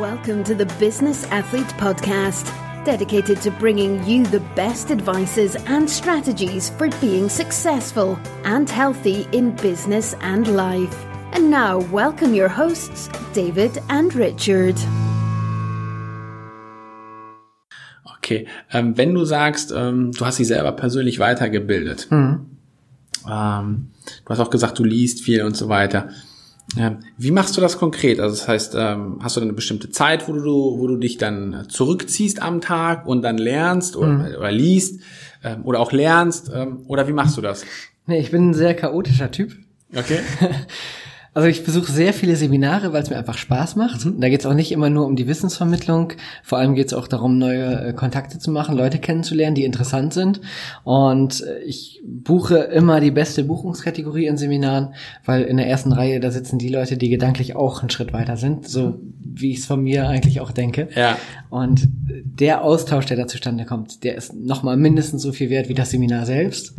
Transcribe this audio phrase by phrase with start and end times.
[0.00, 2.46] Welcome to the Business Athlete Podcast,
[2.86, 9.54] dedicated to bringing you the best advices and strategies for being successful and healthy in
[9.56, 11.04] business and life.
[11.32, 14.76] And now, welcome your hosts, David and Richard.
[18.16, 22.46] Okay, ähm, wenn du sagst, ähm, du hast dich selber persönlich weitergebildet, mhm.
[23.30, 23.90] ähm,
[24.24, 26.08] du hast auch gesagt, du liest viel und so weiter.
[27.18, 28.20] Wie machst du das konkret?
[28.20, 31.18] Also das heißt, ähm, hast du dann eine bestimmte Zeit, wo du, wo du dich
[31.18, 34.36] dann zurückziehst am Tag und dann lernst oder, mhm.
[34.36, 35.00] oder liest
[35.42, 36.50] ähm, oder auch lernst?
[36.54, 37.64] Ähm, oder wie machst du das?
[38.06, 39.56] Nee, ich bin ein sehr chaotischer Typ.
[39.94, 40.20] Okay.
[41.32, 44.04] Also ich besuche sehr viele Seminare, weil es mir einfach Spaß macht.
[44.04, 44.20] Mhm.
[44.20, 46.12] Da geht es auch nicht immer nur um die Wissensvermittlung.
[46.42, 50.12] Vor allem geht es auch darum, neue äh, Kontakte zu machen, Leute kennenzulernen, die interessant
[50.12, 50.40] sind.
[50.82, 56.18] Und äh, ich buche immer die beste Buchungskategorie in Seminaren, weil in der ersten Reihe,
[56.18, 59.66] da sitzen die Leute, die gedanklich auch einen Schritt weiter sind, so wie ich es
[59.66, 60.88] von mir eigentlich auch denke.
[60.96, 61.16] Ja.
[61.48, 61.88] Und
[62.24, 65.90] der Austausch, der da zustande kommt, der ist nochmal mindestens so viel wert wie das
[65.90, 66.74] Seminar selbst.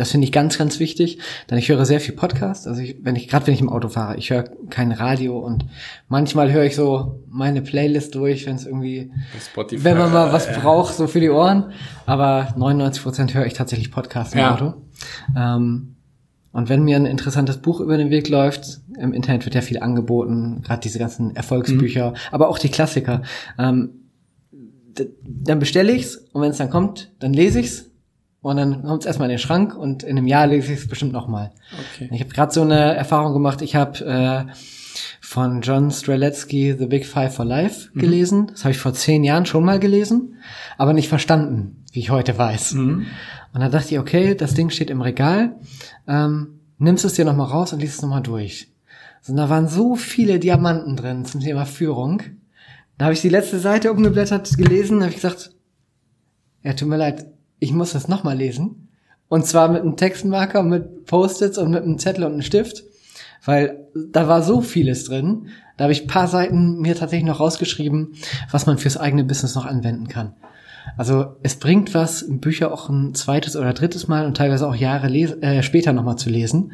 [0.00, 1.18] Das finde ich ganz, ganz wichtig.
[1.46, 2.66] Dann ich höre sehr viel Podcast.
[2.66, 5.66] Also ich, wenn ich gerade wenn ich im Auto fahre, ich höre kein Radio und
[6.08, 10.46] manchmal höre ich so meine Playlist durch, wenn es irgendwie, Spotify, wenn man mal was
[10.46, 10.58] ja.
[10.58, 11.72] braucht, so für die Ohren.
[12.06, 14.54] Aber 99 Prozent höre ich tatsächlich Podcast im ja.
[14.54, 14.74] Auto.
[15.36, 15.96] Ähm,
[16.52, 19.78] und wenn mir ein interessantes Buch über den Weg läuft, im Internet wird ja viel
[19.80, 22.16] angeboten, gerade diese ganzen Erfolgsbücher, mhm.
[22.32, 23.22] aber auch die Klassiker.
[23.58, 23.90] Ähm,
[25.24, 27.89] dann bestelle ich's und wenn es dann kommt, dann lese ich's
[28.42, 30.88] und dann kommt es erstmal in den Schrank und in einem Jahr lese ich es
[30.88, 31.52] bestimmt nochmal.
[31.94, 32.08] Okay.
[32.12, 33.60] Ich habe gerade so eine Erfahrung gemacht.
[33.60, 34.52] Ich habe äh,
[35.20, 38.00] von John Streletsky The Big Five for Life mhm.
[38.00, 38.46] gelesen.
[38.48, 40.36] Das habe ich vor zehn Jahren schon mal gelesen,
[40.78, 42.74] aber nicht verstanden, wie ich heute weiß.
[42.74, 43.06] Mhm.
[43.52, 45.56] Und dann dachte ich, okay, das Ding steht im Regal.
[46.08, 48.72] Ähm, nimmst es dir nochmal raus und liest es nochmal durch.
[49.20, 52.22] Also, da waren so viele Diamanten drin zum Thema Führung.
[52.96, 55.52] Da habe ich die letzte Seite umgeblättert, gelesen, habe ich gesagt,
[56.62, 57.26] ja, tut mir leid,
[57.60, 58.88] ich muss das nochmal lesen.
[59.28, 62.82] Und zwar mit einem Textmarker, mit Post-its und mit einem Zettel und einem Stift.
[63.44, 65.48] Weil da war so vieles drin.
[65.76, 68.14] Da habe ich paar Seiten mir tatsächlich noch rausgeschrieben,
[68.50, 70.34] was man fürs eigene Business noch anwenden kann.
[70.96, 75.08] Also es bringt was, Bücher auch ein zweites oder drittes Mal und teilweise auch Jahre
[75.08, 76.72] äh, später nochmal zu lesen,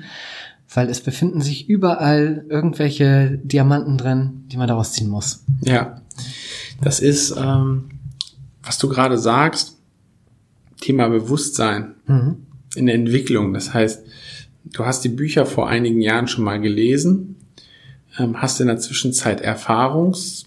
[0.72, 5.44] weil es befinden sich überall irgendwelche Diamanten drin, die man daraus ziehen muss.
[5.60, 6.00] Ja,
[6.80, 7.90] das ist, ähm,
[8.62, 9.75] was du gerade sagst,
[10.80, 12.36] Thema Bewusstsein mhm.
[12.74, 13.54] in der Entwicklung.
[13.54, 14.04] Das heißt,
[14.64, 17.36] du hast die Bücher vor einigen Jahren schon mal gelesen,
[18.18, 20.46] ähm, hast in der Zwischenzeit Erfahrungs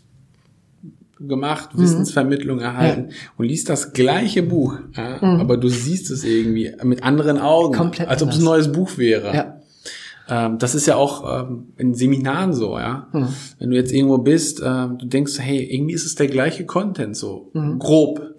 [1.20, 1.82] gemacht, mhm.
[1.82, 3.16] Wissensvermittlung erhalten ja.
[3.38, 5.42] und liest das gleiche Buch, ja, mhm.
[5.42, 8.98] aber du siehst es irgendwie mit anderen Augen, Komplett als ob es ein neues Buch
[8.98, 9.36] wäre.
[9.36, 9.60] Ja.
[10.30, 13.08] Ähm, das ist ja auch ähm, in Seminaren so, ja.
[13.12, 13.28] Mhm.
[13.58, 17.18] Wenn du jetzt irgendwo bist, ähm, du denkst, hey, irgendwie ist es der gleiche Content
[17.18, 17.80] so, mhm.
[17.80, 18.36] grob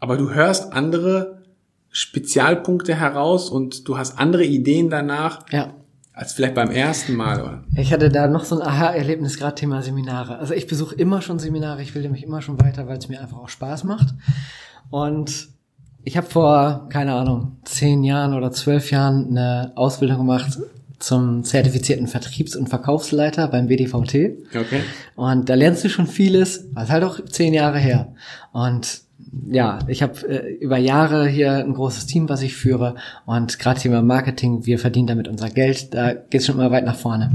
[0.00, 1.42] aber du hörst andere
[1.90, 5.44] Spezialpunkte heraus und du hast andere Ideen danach.
[5.50, 5.74] Ja.
[6.12, 7.64] Als vielleicht beim ersten Mal, oder?
[7.76, 10.38] Ich hatte da noch so ein Aha-Erlebnis, gerade Thema Seminare.
[10.38, 13.20] Also ich besuche immer schon Seminare, ich will mich immer schon weiter, weil es mir
[13.20, 14.08] einfach auch Spaß macht.
[14.90, 15.48] Und
[16.02, 20.58] ich habe vor, keine Ahnung, zehn Jahren oder zwölf Jahren eine Ausbildung gemacht
[20.98, 24.36] zum zertifizierten Vertriebs- und Verkaufsleiter beim WDVT.
[24.54, 24.82] Okay.
[25.16, 28.14] Und da lernst du schon vieles, was halt auch zehn Jahre her.
[28.52, 29.02] Und
[29.50, 33.80] ja, ich habe äh, über Jahre hier ein großes Team, was ich führe und gerade
[33.80, 37.32] Thema Marketing, wir verdienen damit unser Geld, da geht es schon immer weit nach vorne.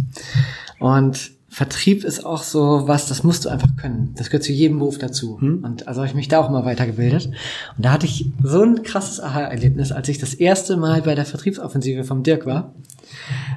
[0.79, 4.13] Und Vertrieb ist auch so was, das musst du einfach können.
[4.17, 5.39] Das gehört zu jedem Beruf dazu.
[5.39, 5.63] Hm.
[5.63, 7.27] Und also habe ich mich da auch immer weitergebildet.
[7.27, 11.23] Und da hatte ich so ein krasses Aha-Erlebnis, als ich das erste Mal bei der
[11.23, 12.75] Vertriebsoffensive vom Dirk war.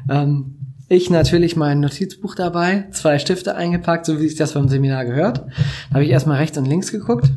[0.09, 0.55] Ähm,
[0.89, 5.39] ich natürlich mein Notizbuch dabei, zwei Stifte eingepackt, so wie sich das vom Seminar gehört.
[5.39, 7.33] Da habe ich erstmal rechts und links geguckt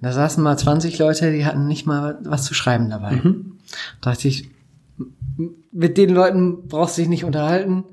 [0.00, 3.12] da saßen mal 20 Leute, die hatten nicht mal was zu schreiben dabei.
[3.12, 3.58] Mhm.
[4.00, 4.50] Da dachte ich,
[5.72, 7.84] mit den Leuten brauchst du dich nicht unterhalten.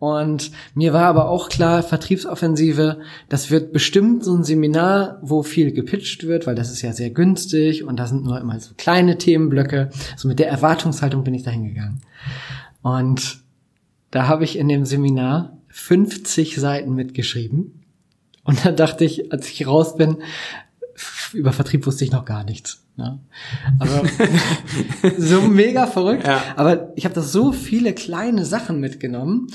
[0.00, 5.72] Und mir war aber auch klar, Vertriebsoffensive, das wird bestimmt so ein Seminar, wo viel
[5.72, 9.18] gepitcht wird, weil das ist ja sehr günstig und da sind nur immer so kleine
[9.18, 9.90] Themenblöcke.
[10.16, 12.02] So mit der Erwartungshaltung bin ich da hingegangen.
[12.82, 13.40] Und
[14.12, 17.82] da habe ich in dem Seminar 50 Seiten mitgeschrieben.
[18.44, 20.18] Und dann dachte ich, als ich raus bin,
[21.32, 22.84] über Vertrieb wusste ich noch gar nichts.
[22.96, 23.18] Ja.
[23.78, 24.02] Also
[25.18, 26.26] so mega verrückt.
[26.26, 26.42] Ja.
[26.56, 29.48] Aber ich habe da so viele kleine Sachen mitgenommen,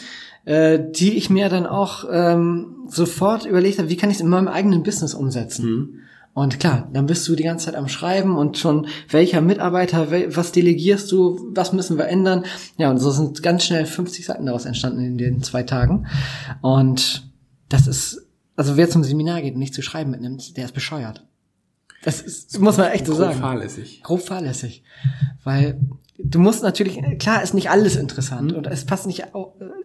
[0.45, 4.29] äh, die ich mir dann auch ähm, sofort überlegt habe, wie kann ich es in
[4.29, 5.65] meinem eigenen Business umsetzen.
[5.65, 5.99] Mhm.
[6.35, 10.51] Und klar, dann bist du die ganze Zeit am Schreiben und schon welcher Mitarbeiter, was
[10.51, 12.45] delegierst du, was müssen wir ändern.
[12.77, 16.07] Ja, und so sind ganz schnell 50 Seiten daraus entstanden in den zwei Tagen.
[16.61, 17.29] Und
[17.69, 18.23] das ist
[18.55, 21.25] also wer zum Seminar geht und nicht zu schreiben mitnimmt, der ist bescheuert.
[22.03, 23.39] Das ist, muss man echt so Grob sagen.
[23.39, 24.03] fahrlässig.
[24.03, 24.83] Grob fahrlässig.
[25.43, 25.79] Weil
[26.17, 29.25] du musst natürlich, klar ist nicht alles interessant und es passt nicht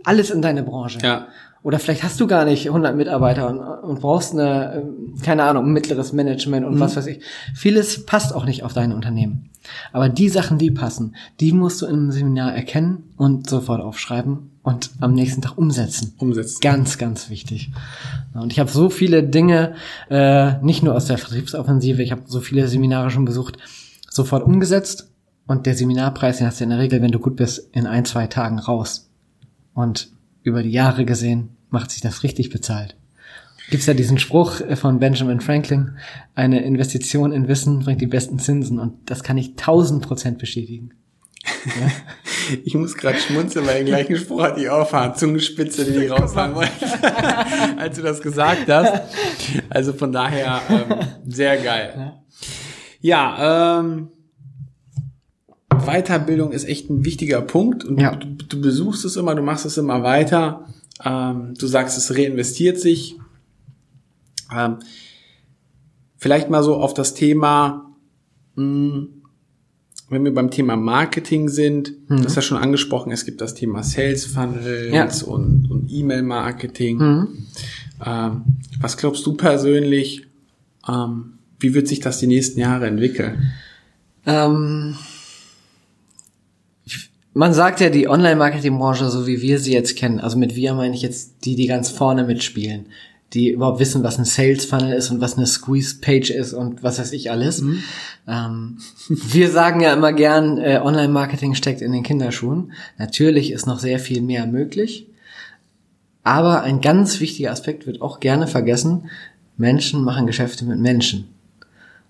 [0.05, 0.99] alles in deine Branche.
[1.03, 1.29] Ja.
[1.63, 5.73] Oder vielleicht hast du gar nicht 100 Mitarbeiter und, und brauchst eine, ähm, keine Ahnung,
[5.73, 7.23] mittleres Management und was weiß ich.
[7.55, 9.48] Vieles passt auch nicht auf dein Unternehmen.
[9.93, 14.51] Aber die Sachen, die passen, die musst du in einem Seminar erkennen und sofort aufschreiben
[14.63, 16.15] und am nächsten Tag umsetzen.
[16.19, 16.61] Umsetzen.
[16.61, 17.71] Ganz, ganz wichtig.
[18.35, 19.75] Und ich habe so viele Dinge,
[20.11, 23.59] äh, nicht nur aus der Vertriebsoffensive, ich habe so viele Seminare schon besucht,
[24.11, 25.11] sofort umgesetzt.
[25.47, 28.05] Und der Seminarpreis, den hast du in der Regel, wenn du gut bist, in ein,
[28.05, 29.09] zwei Tagen raus.
[29.73, 30.11] Und
[30.43, 32.97] über die Jahre gesehen macht sich das richtig bezahlt.
[33.71, 35.97] Gibt's ja diesen Spruch äh, von Benjamin Franklin,
[36.35, 38.79] eine Investition in Wissen bringt die besten Zinsen.
[38.79, 40.91] Und das kann ich tausend Prozent bestätigen.
[42.65, 45.13] Ich muss gerade schmunzeln, weil den gleichen Spruch hatte ich auch.
[45.15, 46.71] Zungenspitze, die ich raushauen wollte,
[47.77, 49.03] als du das gesagt hast.
[49.69, 52.15] Also von daher ähm, sehr geil.
[53.03, 54.09] Ja, ähm,
[55.85, 57.85] Weiterbildung ist echt ein wichtiger Punkt.
[57.85, 58.15] Und Ja.
[58.17, 60.65] du, du besuchst es immer, du machst es immer weiter.
[61.05, 63.17] Ähm, du sagst, es reinvestiert sich.
[64.55, 64.79] Ähm,
[66.17, 67.91] vielleicht mal so auf das Thema,
[68.57, 69.07] mh,
[70.11, 73.83] wenn wir beim Thema Marketing sind, das ist ja schon angesprochen, es gibt das Thema
[73.83, 75.27] Sales Funnels Ja.
[75.29, 76.97] und, und E-Mail-Marketing.
[76.99, 77.29] Mhm.
[78.07, 78.43] Ähm,
[78.81, 80.27] was glaubst du persönlich,
[80.89, 83.53] ähm, wie wird sich das die nächsten Jahre entwickeln?
[84.25, 84.97] Ähm,
[87.35, 90.95] man sagt ja, die Online-Marketing-Branche, so wie wir sie jetzt kennen, also mit wir meine
[90.95, 92.87] ich jetzt die, die ganz vorne mitspielen,
[93.35, 97.13] die überhaupt wissen, was ein Sales-Funnel ist und was eine Squeeze-Page ist und was weiß
[97.13, 97.63] ich alles.
[98.27, 98.79] Ähm,
[99.09, 102.73] wir sagen ja immer gern, äh, Online-Marketing steckt in den Kinderschuhen.
[102.97, 105.07] Natürlich ist noch sehr viel mehr möglich.
[106.25, 109.11] Aber ein ganz wichtiger Aspekt wird auch gerne vergessen.
[109.57, 111.29] Menschen machen Geschäfte mit Menschen.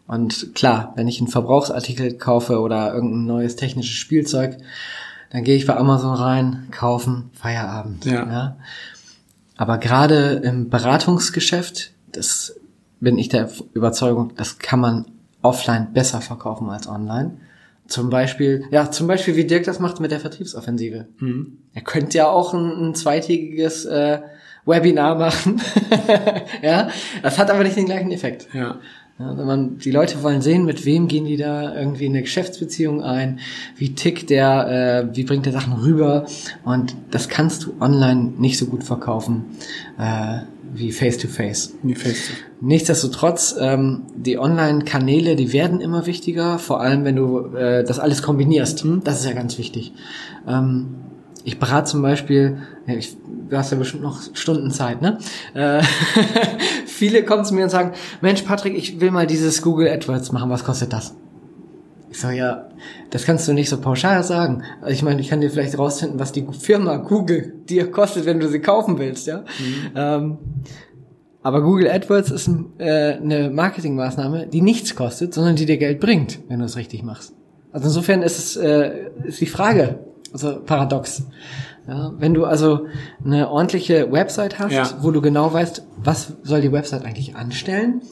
[0.06, 4.56] Und klar, wenn ich einen Verbrauchsartikel kaufe oder irgendein neues technisches Spielzeug,
[5.30, 8.06] dann gehe ich bei Amazon rein, kaufen, Feierabend.
[8.06, 8.56] Ja.
[9.58, 12.58] Aber gerade im Beratungsgeschäft, das
[13.00, 15.06] bin ich der Überzeugung, das kann man
[15.42, 17.38] offline besser verkaufen als online.
[17.86, 21.08] Zum Beispiel, ja, zum Beispiel, wie Dirk das macht mit der Vertriebsoffensive.
[21.74, 24.20] Er könnte ja auch ein, ein zweitägiges äh,
[24.64, 25.60] Webinar machen.
[26.62, 26.88] ja,
[27.22, 28.48] das hat aber nicht den gleichen Effekt.
[28.52, 28.78] Ja.
[29.18, 32.22] Ja, wenn man, die Leute wollen sehen, mit wem gehen die da irgendwie in eine
[32.22, 33.40] Geschäftsbeziehung ein,
[33.76, 36.26] wie tickt der, äh, wie bringt der Sachen rüber
[36.64, 39.44] und das kannst du online nicht so gut verkaufen
[39.98, 40.42] äh,
[40.72, 41.74] wie face to face.
[42.60, 48.22] Nichtsdestotrotz, ähm, die Online-Kanäle, die werden immer wichtiger, vor allem wenn du äh, das alles
[48.22, 48.84] kombinierst.
[49.02, 49.92] Das ist ja ganz wichtig.
[50.46, 50.94] Ähm,
[51.44, 53.16] ich berate zum Beispiel, ich,
[53.48, 55.18] du hast ja bestimmt noch Stunden Zeit, ne?
[55.54, 55.82] Äh,
[56.98, 60.50] viele kommen zu mir und sagen, Mensch, Patrick, ich will mal dieses Google AdWords machen,
[60.50, 61.14] was kostet das?
[62.10, 62.68] Ich sage, ja,
[63.10, 64.62] das kannst du nicht so pauschal sagen.
[64.80, 68.40] Also ich meine, ich kann dir vielleicht rausfinden, was die Firma Google dir kostet, wenn
[68.40, 69.44] du sie kaufen willst, ja.
[69.94, 70.38] Ähm,
[71.42, 76.40] aber Google AdWords ist äh, eine Marketingmaßnahme, die nichts kostet, sondern die dir Geld bringt,
[76.48, 77.32] wenn du es richtig machst.
[77.72, 80.00] Also insofern ist es äh, ist die Frage,
[80.32, 81.22] also paradox.
[81.88, 82.86] Ja, wenn du also
[83.24, 84.90] eine ordentliche Website hast, Ja.
[85.00, 88.02] wo du genau weißt, was soll die Website eigentlich anstellen,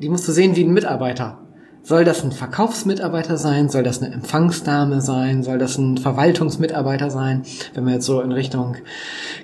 [0.00, 1.38] die musst du sehen wie ein Mitarbeiter.
[1.86, 3.68] Soll das ein Verkaufsmitarbeiter sein?
[3.68, 5.42] Soll das eine Empfangsdame sein?
[5.42, 7.42] Soll das ein Verwaltungsmitarbeiter sein?
[7.74, 8.76] Wenn wir jetzt so in Richtung,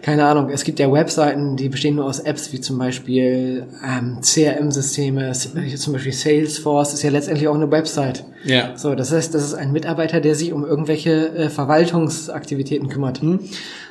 [0.00, 4.22] keine Ahnung, es gibt ja Webseiten, die bestehen nur aus Apps, wie zum Beispiel ähm,
[4.22, 8.24] CRM-Systeme, zum Beispiel Salesforce ist ja letztendlich auch eine Website.
[8.44, 8.74] Ja.
[8.74, 13.20] So, das heißt, das ist ein Mitarbeiter, der sich um irgendwelche äh, Verwaltungsaktivitäten kümmert.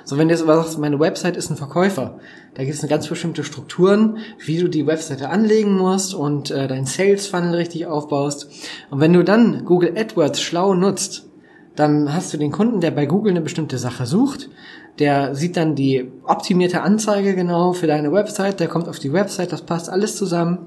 [0.10, 2.18] So, wenn du jetzt aber sagst, meine Website ist ein Verkäufer,
[2.56, 6.68] da gibt es eine ganz bestimmte Strukturen, wie du die Webseite anlegen musst und äh,
[6.68, 8.50] deinen Sales Funnel richtig aufbaust.
[8.90, 11.28] Und wenn du dann Google AdWords schlau nutzt,
[11.76, 14.50] dann hast du den Kunden, der bei Google eine bestimmte Sache sucht,
[14.98, 19.52] der sieht dann die optimierte Anzeige genau für deine Website, der kommt auf die Website,
[19.52, 20.58] das passt alles zusammen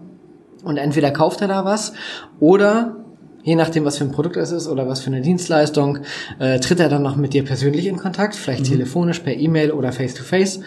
[0.63, 1.95] und entweder kauft er da was
[2.39, 3.02] oder
[3.43, 5.99] je nachdem, was für ein Produkt es ist oder was für eine Dienstleistung,
[6.39, 9.93] äh, tritt er dann noch mit dir persönlich in Kontakt, vielleicht telefonisch, per E-Mail oder
[9.93, 10.61] face-to-face.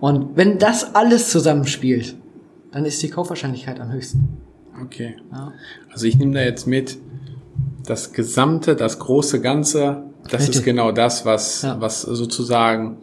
[0.00, 2.16] Und wenn das alles zusammenspielt,
[2.72, 4.38] dann ist die Kaufwahrscheinlichkeit am höchsten.
[4.82, 5.16] Okay.
[5.32, 5.52] Ja.
[5.92, 6.98] Also ich nehme da jetzt mit,
[7.86, 10.56] das Gesamte, das große Ganze, das Richtig.
[10.56, 11.80] ist genau das, was, Ja.
[11.80, 12.98] was sozusagen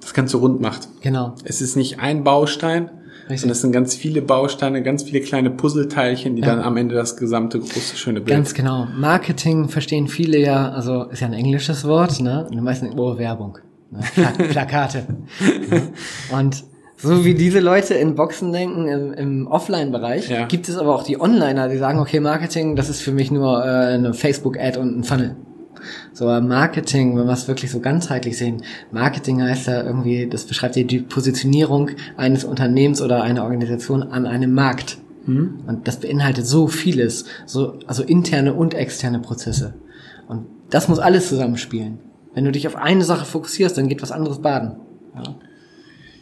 [0.00, 0.88] das Ganze rund macht.
[1.02, 1.34] Genau.
[1.44, 2.90] Es ist nicht ein Baustein,
[3.30, 3.40] Richtig.
[3.40, 6.48] sondern es sind ganz viele Bausteine, ganz viele kleine Puzzleteilchen, die Ja.
[6.48, 8.36] dann am Ende das gesamte große schöne Bild.
[8.36, 8.86] Ganz genau.
[8.96, 12.44] Marketing verstehen viele ja, also ist ja ein englisches Wort, ne?
[12.44, 13.58] Und die meisten denken, oh, Werbung.
[13.90, 14.00] Ne?
[14.14, 15.04] Pla Plakate.
[15.70, 16.36] ja.
[16.38, 16.64] Und
[16.96, 20.46] So wie diese Leute in Boxen denken im, im Offline-Bereich, Ja.
[20.46, 23.64] gibt es aber auch die Onliner, die sagen, okay, Marketing, das ist für mich nur
[23.64, 25.36] äh, eine Facebook-Ad und ein Funnel.
[26.12, 30.76] So Marketing, wenn wir es wirklich so ganzheitlich sehen, Marketing heißt ja irgendwie, das beschreibt
[30.76, 34.98] ja die Positionierung eines Unternehmens oder einer Organisation an einem Markt.
[35.66, 39.74] Und das beinhaltet so vieles, so, also interne und externe Prozesse.
[40.28, 41.98] Und das muss alles zusammenspielen.
[42.34, 44.76] Wenn du dich auf eine Sache fokussierst, dann geht was anderes baden.
[45.14, 45.22] Ja.
[45.22, 45.34] Ja,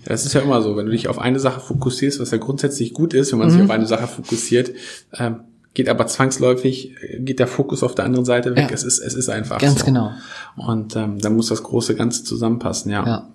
[0.05, 2.95] Das ist ja immer so, wenn du dich auf eine Sache fokussierst, was ja grundsätzlich
[2.95, 4.73] gut ist, wenn man sich auf eine Sache fokussiert,
[5.19, 5.41] ähm,
[5.75, 8.69] geht aber zwangsläufig, geht der Fokus auf der anderen Seite weg.
[8.69, 8.75] Ja.
[8.75, 9.85] Es ist, es ist einfach Ganz so.
[9.87, 10.13] genau.
[10.57, 13.07] Und ähm, dann muss das große Ganze zusammenpassen, ja.
[13.07, 13.29] Ja.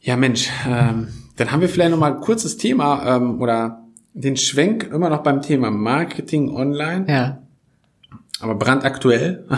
[0.00, 3.82] Ja, Mensch, ähm, dann haben wir vielleicht noch mal ein kurzes Thema ähm, oder
[4.14, 7.42] den Schwenk immer noch beim Thema Marketing online, Ja.
[8.40, 9.44] Aber brandaktuell.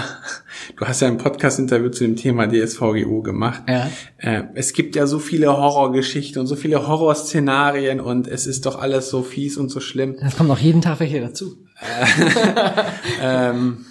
[0.76, 3.62] Du hast ja ein Podcast-Interview zu dem Thema DSVGO gemacht.
[3.68, 3.90] Ja.
[4.18, 8.80] Äh, es gibt ja so viele Horrorgeschichten und so viele Horrorszenarien und es ist doch
[8.80, 10.16] alles so fies und so schlimm.
[10.20, 11.56] Es kommen auch jeden Tag welche dazu.
[13.20, 13.86] Ähm,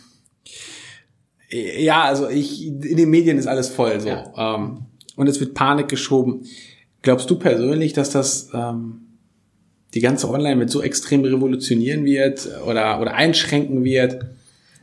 [1.49, 4.09] ja, also ich, in den Medien ist alles voll so.
[4.09, 4.55] Ja.
[4.55, 6.45] Ähm, und es wird Panik geschoben.
[7.01, 9.01] Glaubst du persönlich, dass das ähm,
[9.93, 14.25] die ganze Online mit so extrem revolutionieren wird oder, oder einschränken wird?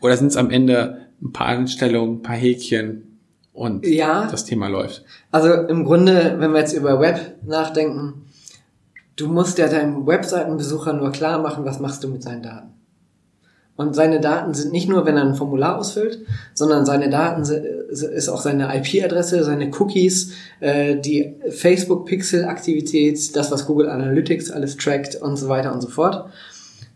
[0.05, 3.19] Oder sind es am Ende ein paar Einstellungen, ein paar Häkchen
[3.55, 4.29] und Ja.
[4.31, 5.03] das Thema läuft?
[5.31, 8.27] Also im Grunde, wenn wir jetzt über Web nachdenken,
[9.17, 12.69] du musst ja deinem Webseitenbesucher nur klar machen, was machst du mit seinen Daten.
[13.77, 16.19] Und seine Daten sind nicht nur, wenn er ein Formular ausfüllt,
[16.53, 17.43] sondern seine Daten
[17.89, 25.17] ist auch seine IP-Adresse, seine Cookies, äh, die Facebook-Pixel-Aktivität, das, was Google Analytics alles trackt
[25.17, 26.31] und so weiter und so fort.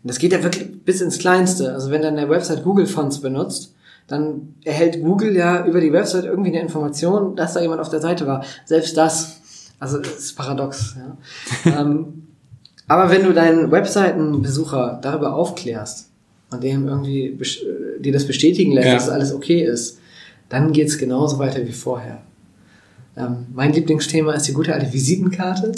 [0.03, 1.73] Und das geht ja wirklich bis ins Kleinste.
[1.73, 3.73] Also wenn deine Website Google Fonts benutzt,
[4.07, 8.01] dann erhält Google ja über die Website irgendwie eine Information, dass da jemand auf der
[8.01, 8.43] Seite war.
[8.65, 9.41] Selbst das,
[9.79, 10.95] also das ist paradox.
[11.65, 11.79] Ja.
[11.81, 12.23] ähm,
[12.87, 16.09] aber wenn du deinen Webseitenbesucher darüber aufklärst
[16.49, 18.93] und dem irgendwie äh, dir das bestätigen lässt, Ja.
[18.95, 19.99] dass alles okay ist,
[20.49, 22.21] dann geht's genauso weiter wie vorher.
[23.15, 25.71] Ähm, mein Lieblingsthema ist die gute alte Visitenkarte.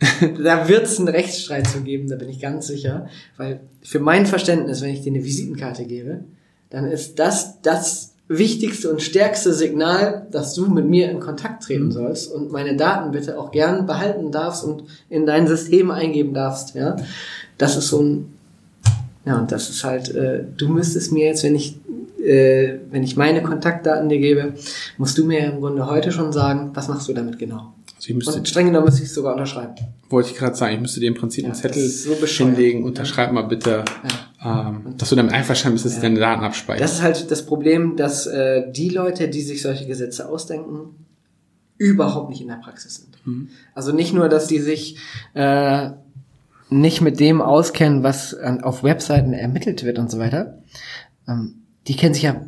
[0.42, 3.08] da wird es einen Rechtsstreit zu geben, da bin ich ganz sicher.
[3.36, 6.24] Weil für mein Verständnis, wenn ich dir eine Visitenkarte gebe,
[6.70, 11.90] dann ist das das wichtigste und stärkste Signal, dass du mit mir in Kontakt treten
[11.90, 16.74] sollst und meine Daten bitte auch gern behalten darfst und in dein System eingeben darfst.
[16.74, 16.96] Ja,
[17.58, 18.32] das ist so ein
[19.24, 21.78] ja und das ist halt, äh, du müsstest mir jetzt, wenn ich
[22.22, 24.54] äh, wenn ich meine Kontaktdaten dir gebe,
[24.96, 27.74] musst du mir im Grunde heute schon sagen, was machst du damit genau.
[28.02, 29.74] Also ich müsste, Und streng genommen müsste ich es sogar unterschreiben.
[30.10, 32.44] wollte ich gerade sagen, ich müsste dir im Prinzip einen Ja, Zettel das ist so
[32.44, 33.84] hinlegen, unterschreib mal bitte,
[34.44, 36.82] ähm, dass du damit einverstanden bist, dass du deine Daten abspeicherst.
[36.82, 41.06] Das ist halt das Problem, dass äh, die Leute, die sich solche Gesetze ausdenken,
[41.78, 43.24] überhaupt nicht in der Praxis sind.
[43.24, 43.50] Mhm.
[43.72, 44.96] Also nicht nur, dass die sich
[45.34, 45.90] äh,
[46.70, 50.58] nicht mit dem auskennen, was an, auf Webseiten ermittelt wird und so weiter.
[51.28, 52.46] Ähm, die kennen sich ja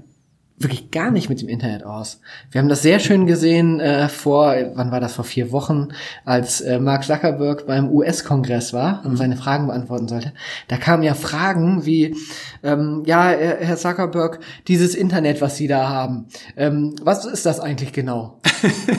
[0.56, 2.20] wirklich gar nicht mit dem Internet aus.
[2.50, 5.88] Wir haben das sehr schön gesehen äh, vor, wann war das, vor vier Wochen,
[6.25, 10.32] als äh, Mark Zuckerberg beim US-Kongress war und seine Fragen beantworten sollte.
[10.68, 12.16] Da kamen ja Fragen wie,
[12.62, 17.92] ähm, ja, Herr Zuckerberg, dieses Internet, was Sie da haben, ähm, was ist das eigentlich
[17.92, 18.40] genau?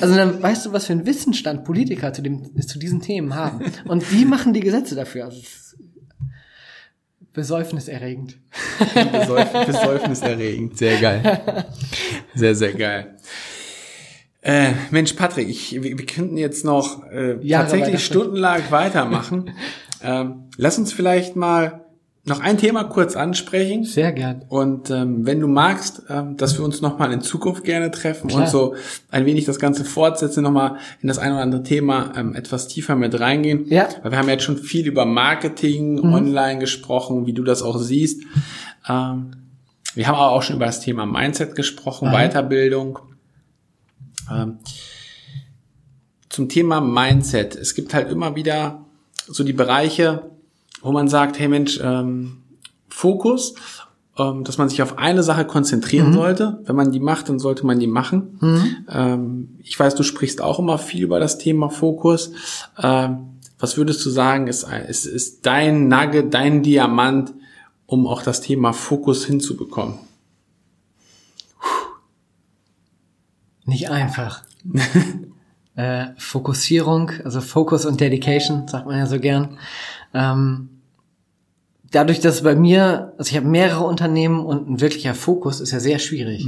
[0.01, 3.61] Also dann weißt du, was für einen Wissensstand Politiker zu, dem, zu diesen Themen haben.
[3.85, 5.25] Und die machen die Gesetze dafür.
[5.25, 5.37] Also
[7.35, 8.37] besäufniserregend.
[9.11, 10.77] Besäuf besäufniserregend.
[10.77, 11.65] Sehr geil.
[12.33, 13.15] Sehr, sehr geil.
[14.41, 19.51] Äh, Mensch, Patrick, ich, wir, wir könnten jetzt noch äh, Jahre tatsächlich stundenlang weitermachen.
[20.03, 21.84] ähm, lass uns vielleicht mal
[22.27, 23.83] noch ein Thema kurz ansprechen.
[23.83, 24.43] Sehr gern.
[24.49, 28.41] Und ähm, wenn du magst, ähm, dass wir uns nochmal in Zukunft gerne treffen Klar.
[28.41, 28.75] und so
[29.11, 32.95] ein wenig das Ganze fortsetzen, nochmal in das ein oder andere Thema ähm, etwas tiefer
[32.95, 33.65] mit reingehen.
[33.67, 33.87] Ja.
[34.01, 38.23] Weil wir haben jetzt schon viel über Marketing online gesprochen, wie du das auch siehst.
[38.89, 39.31] Ähm,
[39.93, 42.99] wir haben aber auch schon über das Thema Mindset gesprochen, Weiterbildung.
[44.31, 44.57] Ähm,
[46.29, 47.55] zum Thema Mindset.
[47.55, 48.83] Es gibt halt immer wieder
[49.27, 50.31] so die Bereiche,
[50.85, 52.43] wo man sagt, hey Mensch, ähm,
[52.87, 53.55] Fokus,
[54.17, 56.59] ähm, dass man sich auf eine Sache konzentrieren sollte.
[56.65, 58.37] Wenn man die macht, dann sollte man die machen.
[58.89, 62.31] Ähm, ich weiß, du sprichst auch immer viel über das Thema Fokus.
[62.81, 67.33] Ähm, was würdest du sagen, ist, ist, ist dein Nugget, dein Diamant,
[67.87, 69.95] um auch das Thema Fokus hinzubekommen?
[73.65, 74.43] Nicht einfach.
[75.75, 79.57] äh, Fokussierung, also Focus und Dedication, sagt man ja so gern.
[80.13, 80.74] Ähm,
[81.91, 85.79] dadurch, dass bei mir, also ich habe mehrere Unternehmen und ein wirklicher Fokus ist ja
[85.79, 86.45] sehr schwierig.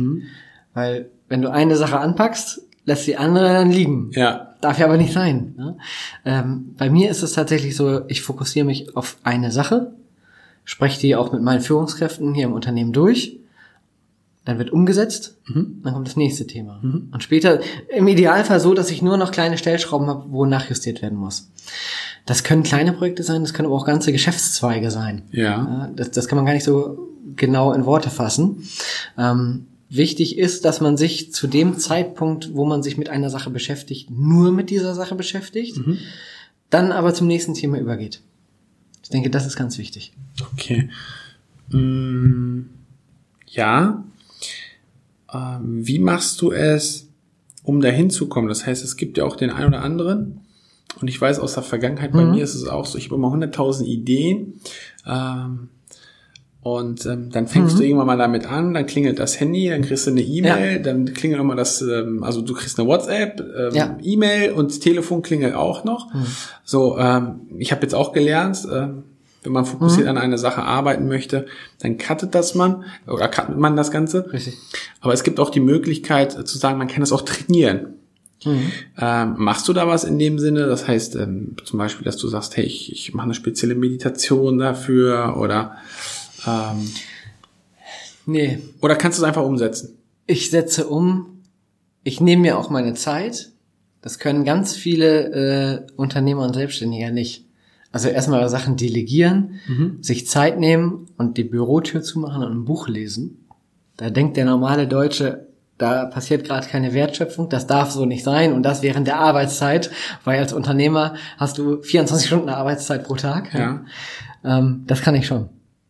[0.74, 4.12] Weil wenn du eine Sache anpackst, lässt die andere dann liegen.
[4.14, 4.56] Ja.
[4.62, 5.54] Darf ja aber nicht sein.
[5.58, 5.78] Ne?
[6.26, 9.94] Ähm, bei mir ist es tatsächlich so, ich fokussiere mich auf eine Sache,
[10.64, 13.40] spreche die auch mit meinen Führungskräften hier im Unternehmen durch,
[14.48, 15.82] dann wird umgesetzt, Mhm.
[15.84, 16.80] dann kommt das nächste Thema.
[16.82, 17.60] Und später
[17.96, 21.52] im Idealfall so, dass ich nur noch kleine Stellschrauben habe, wo nachjustiert werden muss.
[22.26, 25.24] Das können kleine Projekte sein, das können aber auch ganze Geschäftszweige sein.
[25.32, 25.92] Ja.
[25.96, 28.64] Das, das kann man gar nicht so genau in Worte fassen.
[29.18, 33.50] Ähm, wichtig ist, dass man sich zu dem Zeitpunkt, wo man sich mit einer Sache
[33.50, 35.80] beschäftigt, nur mit dieser Sache beschäftigt,
[36.70, 38.22] dann aber zum nächsten Thema übergeht.
[39.04, 40.14] Ich denke, das ist ganz wichtig.
[40.54, 40.90] Okay.
[41.70, 42.62] Mm,
[43.46, 44.04] ja.
[45.34, 47.10] Ähm, wie machst du es,
[47.64, 48.48] um dahin zu kommen?
[48.48, 50.42] Das heißt, es gibt ja auch den einen oder anderen.
[51.02, 53.28] Und ich weiß aus der Vergangenheit, bei mir ist es auch so, ich habe immer
[53.28, 54.62] 100.000 Ideen.
[55.06, 55.70] Ähm,
[56.62, 60.06] und ähm, dann fängst du irgendwann mal damit an, dann klingelt das Handy, dann kriegst
[60.08, 63.98] du eine E-Mail, dann klingelt nochmal das, ähm, also du kriegst eine WhatsApp, ähm, Ja.
[64.02, 66.12] E-Mail und Telefon klingelt auch noch.
[66.66, 69.04] So, ähm, ich habe jetzt auch gelernt, ähm,
[69.48, 71.48] wenn man fokussiert an eine Sache arbeiten möchte,
[71.80, 74.32] dann cuttet das man oder cuttet man das Ganze.
[74.32, 74.56] Richtig.
[75.02, 77.94] Aber es gibt auch die Möglichkeit äh, zu sagen, man kann das auch trainieren.
[78.46, 80.68] Ähm, machst du da was in dem Sinne?
[80.68, 84.60] Das heißt ähm, zum Beispiel, dass du sagst, hey, ich, ich mache eine spezielle Meditation
[84.60, 85.78] dafür oder
[86.46, 86.88] ähm,
[88.30, 89.98] Nee, oder kannst du es einfach umsetzen?
[90.28, 91.42] ich setze um,
[92.04, 93.50] ich nehme mir auch meine Zeit.
[94.02, 97.46] Das können ganz viele äh, Unternehmer und Selbstständige nicht.
[97.92, 99.60] Also erstmal Sachen delegieren,
[100.02, 103.46] sich Zeit nehmen und die Bürotür zumachen und ein Buch lesen.
[103.96, 108.54] Da denkt der normale Deutsche, da passiert gerade keine Wertschöpfung, das darf so nicht sein
[108.54, 109.92] und das während der Arbeitszeit,
[110.24, 113.54] weil als Unternehmer hast du 24 Stunden Arbeitszeit pro Tag.
[113.54, 113.86] Ja.
[114.44, 115.50] Ähm, das kann ich schon.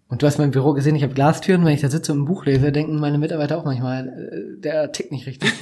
[0.10, 2.25] Und du hast mein Büro gesehen, ich habe Glastüren, wenn ich da sitze und ein
[2.25, 5.51] Buch lese, denken meine Mitarbeiter auch manchmal, äh, der tickt nicht richtig.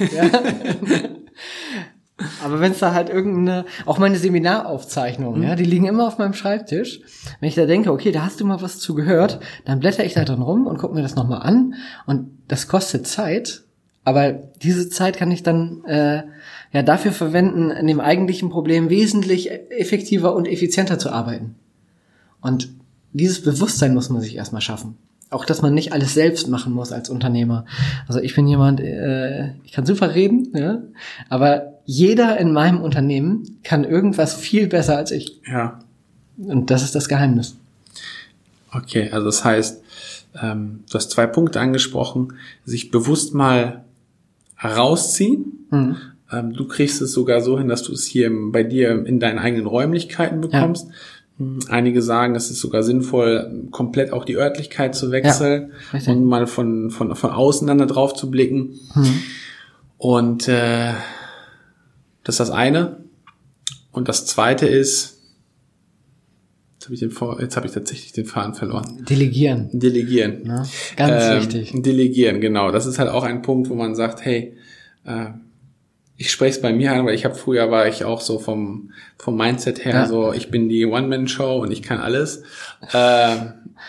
[2.42, 6.32] Aber wenn es da halt irgendeine, auch meine Seminaraufzeichnungen, ja, die liegen immer auf meinem
[6.32, 7.00] Schreibtisch.
[7.40, 10.14] Wenn ich da denke, okay, da hast du mal was zu gehört, dann blätter ich
[10.14, 11.74] da drin rum und gucke mir das nochmal an.
[12.06, 13.64] Und das kostet Zeit,
[14.04, 16.22] aber diese Zeit kann ich dann äh,
[16.72, 21.56] ja dafür verwenden, an dem eigentlichen Problem wesentlich effektiver und effizienter zu arbeiten.
[22.40, 22.70] Und
[23.12, 24.96] dieses Bewusstsein muss man sich erstmal schaffen.
[25.28, 27.66] Auch, dass man nicht alles selbst machen muss als Unternehmer.
[28.06, 30.82] Also ich bin jemand, äh, ich kann super reden, ja,
[31.28, 35.40] aber jeder in meinem Unternehmen kann irgendwas viel besser als ich.
[35.50, 35.78] Ja.
[36.36, 37.56] Und das ist das Geheimnis.
[38.72, 39.82] Okay, also das heißt,
[40.42, 43.84] ähm, du hast zwei Punkte angesprochen, sich bewusst mal
[44.62, 45.66] rausziehen.
[45.70, 45.96] Mhm.
[46.32, 49.38] Ähm, du kriegst es sogar so hin, dass du es hier bei dir in deinen
[49.38, 50.88] eigenen Räumlichkeiten bekommst.
[51.38, 56.12] Hm, Einige sagen, es ist sogar sinnvoll, komplett auch die Örtlichkeit zu wechseln richtig.
[56.12, 58.80] und mal von, von, von außen dann da drauf zu blicken.
[58.94, 59.22] Mhm.
[59.98, 60.92] Und äh,
[62.26, 63.04] das ist das eine.
[63.92, 65.22] Und das zweite ist,
[66.74, 69.04] jetzt habe ich, den Vor- jetzt hab ich tatsächlich den Faden verloren.
[69.08, 69.70] Delegieren.
[69.72, 70.42] Delegieren.
[70.42, 70.66] Ne?
[70.96, 71.72] Ganz Ähm, wichtig.
[71.82, 72.70] Delegieren, genau.
[72.72, 74.56] Das ist halt auch ein Punkt, wo man sagt, hey,
[75.04, 75.26] äh,
[76.18, 78.90] ich spreche es bei mir an, weil ich habe früher war ich auch so vom
[79.18, 80.06] vom Mindset her Ja.
[80.06, 82.42] so, ich bin die One-Man-Show und ich kann alles.
[82.92, 83.36] Äh,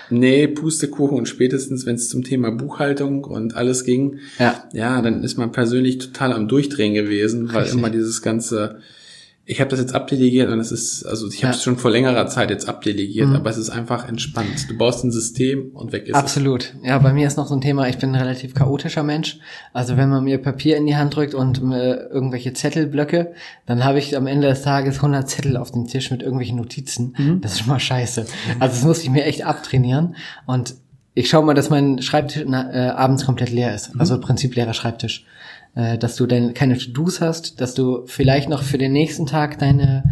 [0.10, 4.64] nee, Pustekuchen und spätestens, wenn es zum Thema Buchhaltung und alles ging, Ja.
[4.74, 7.78] ja, dann ist man persönlich total am Durchdrehen gewesen, weil Richtig.
[7.80, 8.80] immer dieses ganze
[9.50, 11.64] ich habe das jetzt abdelegiert und es ist, also ich habe es Ja.
[11.64, 13.36] schon vor längerer Zeit jetzt abdelegiert, Mhm.
[13.38, 14.70] aber es ist einfach entspannt.
[14.70, 16.16] Du baust ein System und weg ist es.
[16.16, 16.74] Absolut.
[16.84, 19.40] Ja, bei mir ist noch so ein Thema, ich bin ein relativ chaotischer Mensch.
[19.72, 23.34] Also wenn man mir Papier in die Hand drückt und äh, irgendwelche Zettelblöcke,
[23.66, 27.16] dann habe ich am Ende des Tages 100 Zettel auf dem Tisch mit irgendwelchen Notizen.
[27.18, 27.40] Mhm.
[27.40, 28.26] Das ist schon mal scheiße.
[28.60, 30.18] Also das muss ich mir echt abtrainieren.
[30.46, 30.76] Und
[31.14, 33.96] ich schaue mal, dass mein Schreibtisch äh, abends komplett leer ist.
[33.96, 34.02] Mhm.
[34.02, 35.26] Also im Prinzip leerer Schreibtisch.
[35.78, 39.60] Äh, dass du dann keine To-Dos hast, dass du vielleicht noch für den nächsten Tag
[39.60, 40.04] deine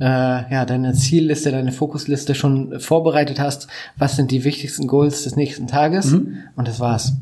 [0.00, 5.36] äh, ja, deine Zielliste, deine Fokusliste schon vorbereitet hast, was sind die wichtigsten Goals des
[5.36, 6.38] nächsten Tages Mhm.
[6.56, 7.12] und das war's.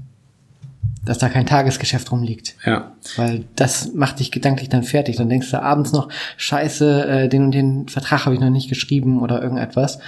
[1.05, 2.55] Dass da kein Tagesgeschäft rumliegt.
[2.65, 5.17] Ja, Weil das macht dich gedanklich dann fertig.
[5.17, 8.71] Dann denkst du abends noch, scheiße, äh, den und den Vertrag habe ich noch nicht
[8.71, 9.99] geschrieben oder irgendetwas.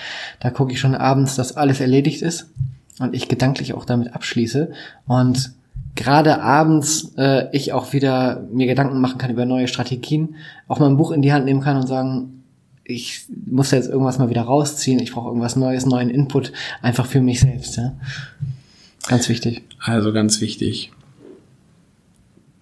[0.41, 2.47] Da gucke ich schon abends, dass alles erledigt ist
[3.01, 4.71] und ich gedanklich auch damit abschließe.
[5.07, 5.53] Und
[5.95, 10.37] gerade abends äh, ich auch wieder mir Gedanken machen kann über neue Strategien,
[10.69, 12.43] auch mal ein Buch in die Hand nehmen kann und sagen,
[12.85, 16.53] ich muss jetzt irgendwas mal wieder rausziehen, ich brauche irgendwas Neues, neuen Input,
[16.83, 17.77] einfach für mich selbst.
[17.77, 17.95] Ja?
[19.09, 19.63] Ganz wichtig.
[19.79, 20.93] also ganz wichtig.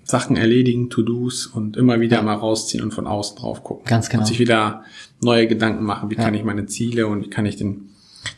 [0.05, 3.85] Sachen erledigen, To-Dos und immer wieder mal rausziehen und von außen drauf gucken.
[3.87, 4.23] Ganz genau.
[4.23, 4.83] Und sich wieder
[5.23, 6.11] neue Gedanken machen.
[6.11, 6.25] Wie Ja.
[6.25, 7.89] kann ich meine Ziele und wie kann ich den,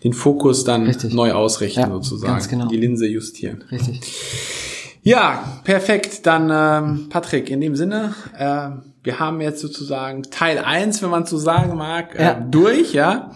[0.05, 1.13] den Fokus dann Richtig.
[1.15, 2.33] neu ausrichten Ja, sozusagen.
[2.33, 2.69] ganz genau.
[2.69, 3.65] Die Linse justieren.
[3.73, 4.01] Richtig.
[5.05, 6.27] Ja, perfekt.
[6.27, 8.71] Dann, ähm, Patrick, in dem Sinne, äh,
[9.03, 12.35] wir haben jetzt sozusagen Teil eins, wenn man so sagen mag, äh, Ja.
[12.41, 13.31] durch, ja.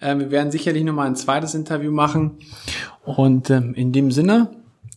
[0.00, 2.38] Äh, wir werden sicherlich nochmal ein zweites Interview machen.
[3.04, 4.48] Und ähm, in dem Sinne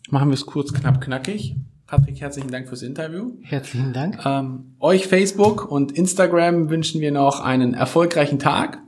[0.09, 1.57] machen wir es kurz, knapp, knackig.
[1.87, 3.33] Patrick, herzlichen Dank fürs Interview.
[3.41, 4.19] Herzlichen Dank.
[4.25, 8.79] Ähm, euch Facebook und Instagram wünschen wir noch einen erfolgreichen Tag,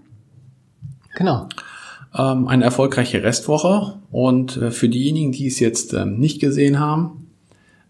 [1.18, 1.48] Genau.
[2.18, 4.00] Ähm, eine erfolgreiche Restwoche.
[4.12, 7.28] Und äh, für diejenigen, die es jetzt ähm, nicht gesehen haben,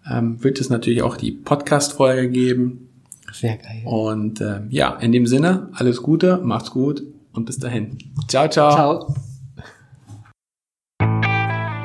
[0.09, 2.89] ähm, wird es natürlich auch die Podcast-Folge geben.
[3.31, 3.81] Sehr geil.
[3.85, 7.97] Und ähm, ja, in dem Sinne, alles Gute, macht's gut und bis dahin.
[8.27, 8.71] Ciao, ciao.
[8.73, 9.15] Ciao.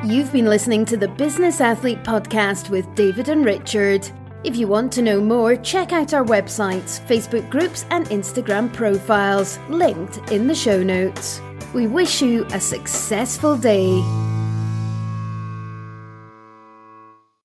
[0.03, 4.11] You've been listening to the Business Athlete Podcast with David and Richard.
[4.43, 9.59] If you want to know more, check out our websites, Facebook groups, and Instagram profiles,
[9.69, 11.41] linked in the show notes.
[11.73, 14.30] We wish you a successful day.